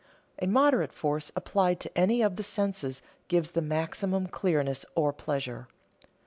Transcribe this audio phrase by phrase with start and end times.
[0.41, 5.67] A moderate force applied to any of the senses gives the maximum clearness or pleasure.